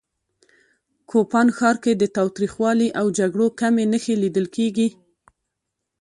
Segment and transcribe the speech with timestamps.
[1.09, 4.87] کوپان ښار کې د تاوتریخوالي او جګړو کمې نښې لیدل کېږي